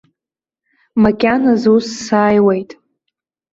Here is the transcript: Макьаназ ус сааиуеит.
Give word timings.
Макьаназ 1.01 1.61
ус 1.73 1.87
сааиуеит. 2.05 2.71